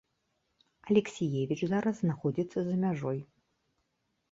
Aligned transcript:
Алексіевіч 0.93 1.59
зараз 1.75 1.95
знаходзіцца 2.01 2.59
за 2.71 2.75
мяжой. 2.87 3.19